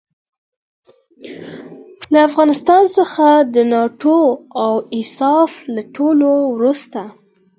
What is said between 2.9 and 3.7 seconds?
څخه د